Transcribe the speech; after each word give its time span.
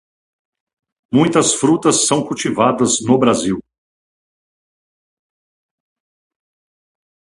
Muitas 1.13 1.53
frutas 1.53 2.07
são 2.07 2.25
cultivadas 2.25 3.01
no 3.05 3.19
Brasil. 3.19 3.59